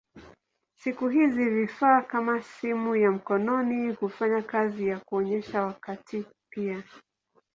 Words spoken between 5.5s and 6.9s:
wakati pia.